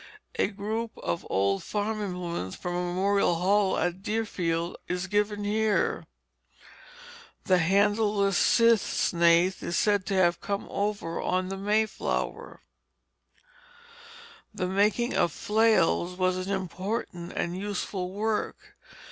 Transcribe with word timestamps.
A 0.39 0.47
group 0.47 0.97
of 0.97 1.27
old 1.29 1.61
farm 1.61 2.01
implements 2.01 2.55
from 2.55 2.73
Memorial 2.73 3.35
Hall, 3.35 3.77
at 3.77 4.01
Deerfield, 4.01 4.77
is 4.87 5.03
here 5.05 5.23
given. 5.25 6.07
The 7.43 7.59
handleless 7.59 8.35
scythe 8.35 8.81
snathe 8.81 9.61
is 9.61 9.77
said 9.77 10.07
to 10.07 10.15
have 10.15 10.41
come 10.41 10.65
over 10.71 11.21
on 11.21 11.49
the 11.49 11.57
Mayflower. 11.57 12.61
The 14.51 14.65
making 14.67 15.13
of 15.13 15.31
flails 15.31 16.17
was 16.17 16.35
an 16.47 16.51
important 16.51 17.33
and 17.33 17.55
useful 17.55 18.11
work. 18.11 18.75